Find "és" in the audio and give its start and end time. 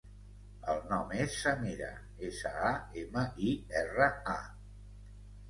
1.25-1.35